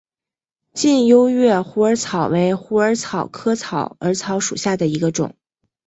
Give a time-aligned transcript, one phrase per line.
[0.73, 5.35] 近优越虎耳草为虎耳草科虎耳草属下的一个种。